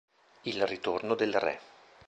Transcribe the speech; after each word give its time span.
Il 0.41 0.65
ritorno 0.65 1.13
del 1.13 1.39
re 1.39 1.59